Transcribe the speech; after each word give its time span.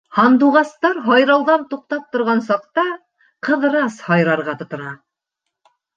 Һандуғастар 0.17 0.95
һайрауҙан 1.07 1.67
туҡтап 1.73 2.07
торған 2.17 2.41
саҡта, 2.47 2.85
Ҡыҙырас 3.49 3.99
һайрарға 4.07 4.57
тотона. 4.63 4.95